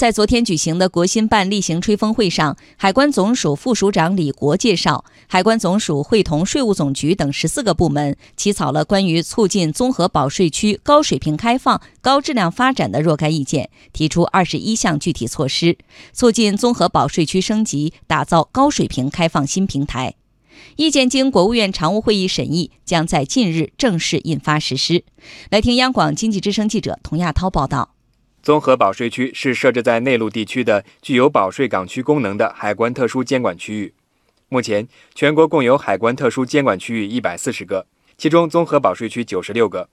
[0.00, 15.76] 在昨天举行的国新办例行吹风会上，海关总署副署长李国介绍，海关总署会同税务总局等十四个部门起草了关于促进综合保税区高水平开放、高质量发展的若干意见，提出二十一项具体措施，
[16.14, 20.14] 促进综合保税区升级，打造高水平开放新平台。
[20.76, 25.04] 意见经国务院常务会议审议，将在近日正式印发实施。
[25.50, 27.90] 来听央广经济之声记者童亚涛报道。
[28.42, 33.92] 综合保税区是设置在内陆地区的具有保税港区功能的海关特殊监管区域。
[34.48, 39.88] 目前，全国共有海关特殊监管区域一百四十个，其中综合保税区九十六个。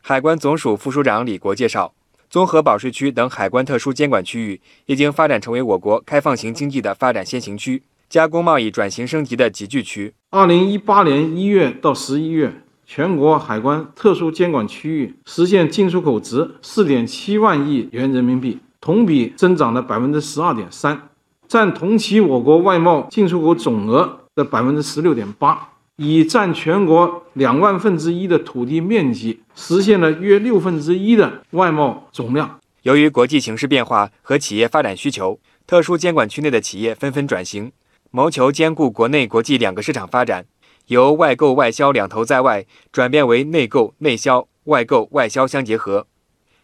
[0.00, 1.92] 海关总署副署长李国介绍，
[2.30, 7.82] 综合保税区等海关特殊监管区域已经发展成为我国开放型经济的发展先行区。
[8.08, 10.14] 加工贸易转型升级的集聚区。
[10.30, 21.00] 二零一八年一月到十一月，全国海关特殊监管区域实现进出口值四点七万亿元人民币，同比增长了百分之十二点三，
[21.46, 25.68] 占同期我国外贸进出口总额的百分之十六点八，
[25.98, 32.58] 以占全国两万分之一的土地面积，实现了约六分之一的外贸总量。
[32.82, 37.70] 由于国际形势变化和企业发展需求，特殊监管区内的企业纷纷转型。
[38.12, 40.44] 谋求兼顾国内国际两个市场发展，
[40.90, 46.08] 由外购外销两头在外转变为内购内销、外购外销相结合。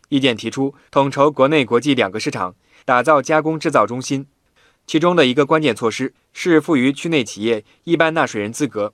[0.09, 4.27] 意见提出，统筹国内国际两个市场，打造加工制造中心。
[4.85, 8.93] 其中的一个关键措施是赋予区内企业一般纳税人资格。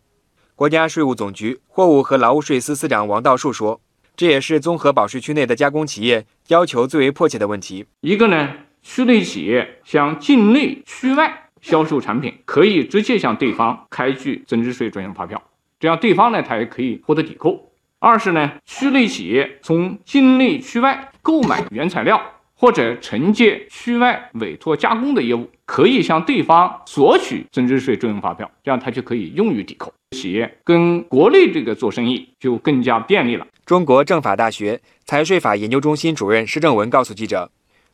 [0.55, 3.81] 国家税务总局货物和劳务税司司长王道树说
[4.15, 7.87] ：“这也是综合保税区内的加工企业要求最为迫切的问题。
[8.03, 8.51] 一个呢，
[8.83, 15.41] 区内企业向境内区外。”销售产品可以直接向对方开具增值税专用发票，
[15.81, 17.73] 这样对方呢，他也可以获得抵扣。
[17.99, 22.21] 二是呢，区内企业从境内区外购买原材料
[22.55, 29.93] 或者承接区外委托加工的业务，可以向对方索取增值税专用发票，这样他就可以用于抵扣。
[30.11, 33.47] 企业跟国内这个做生意就更加便利了。
[33.65, 37.51] 中国政法大学财税法研究中心主任施正文告诉记者，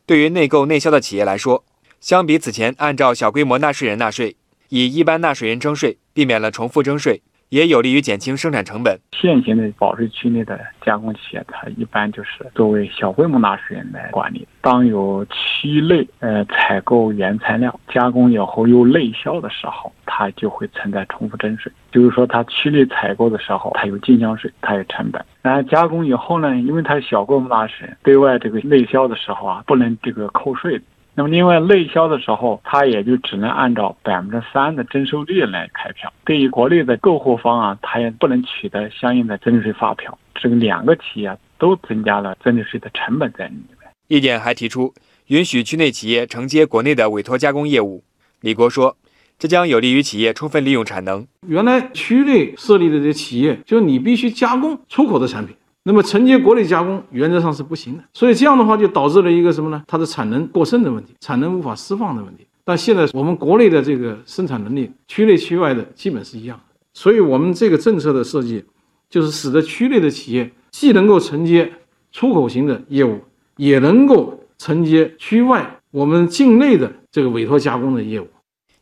[0.07, 1.63] 对于内购内销的企业来说。
[1.99, 4.37] 相比此前按照小规模纳税人纳税，
[4.69, 8.97] 以一般纳税人征税，避免了重复征税，也有利于减轻生产成本。
[9.11, 14.47] 现行的保税区内的加工企业，它一般就是作为小规模纳税人来管理。
[14.61, 21.69] 当有区内呃采购原材料、加工以后又内销的时候，它就会存在重复征税。
[21.91, 30.79] 就是说，它区内采购的时候，它有进项税，它有成本；然后加工以后呢，因为它是小规模纳税人，对外这个内销的时候啊，不能这个扣税。
[31.15, 36.11] 那么，另外内销的时候，它也就只能按照百分之三的征收率来开票。
[36.23, 40.17] 对于国内的购货方啊，它也不能取得相应的增值税发票。
[40.35, 43.89] 这个两个企业都增加了增值税的成本在里面。
[44.07, 44.93] 意见还提出，
[45.27, 48.03] 允许区内企业承接国内的委托加工业务。
[48.39, 48.95] 李国说，
[49.37, 51.27] 这将有利于企业充分利用产能。
[51.45, 55.55] 原来区内设立的这些企业，就你必须加工出口的产品。
[55.89, 59.83] 那么承接国内加工原则上是不行的，所以这样的话就导致了一个什么呢？
[59.87, 62.45] 它的产能过剩的问题，产能无法释放的问题。
[62.63, 68.63] 但现在我们国内的这个生产能力，区内区外的基本是一样的，所以我们这个政策的设计，
[69.09, 71.73] 就是使得区内的企业既能够承接
[72.11, 73.19] 出口型的业务，
[73.57, 78.27] 也能够承接区外我们境内的这个委托加工的业务。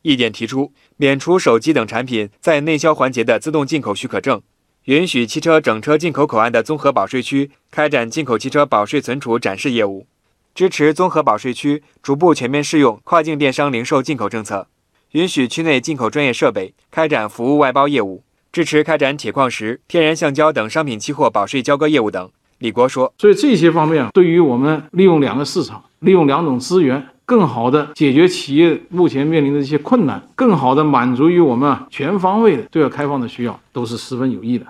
[0.02, 4.42] 意见提出，免除手机等产品在内销环节的自动进口许可证。
[4.88, 10.08] 允许汽车整车进口口岸的综合保税区开展进口汽车保税存储展示业务，
[10.56, 14.70] 支持综合保税区逐步全面适用跨境电商零售进口政策，
[15.12, 22.32] 允许区内进口专业设备开展服务外包业务，支持开展铁矿石、天然橡胶等商品期货保税交割业务等。
[22.60, 34.66] 李国说：“所以这些方面，对于我们利用两个市场、利用两种资源，更好的解决企业目前面临的一些困难，更好的满足于我们全方位的对外开放的需要，都是十分有益的。”